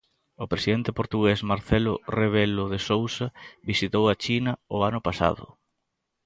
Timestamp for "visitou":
3.69-4.03